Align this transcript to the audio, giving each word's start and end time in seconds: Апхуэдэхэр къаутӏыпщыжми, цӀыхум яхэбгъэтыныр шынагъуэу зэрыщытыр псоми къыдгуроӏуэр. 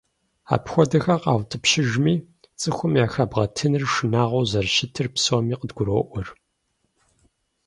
Апхуэдэхэр 0.53 1.19
къаутӏыпщыжми, 1.23 2.15
цӀыхум 2.59 2.93
яхэбгъэтыныр 3.03 3.83
шынагъуэу 3.93 4.47
зэрыщытыр 4.51 5.07
псоми 5.13 5.55
къыдгуроӏуэр. 5.59 6.27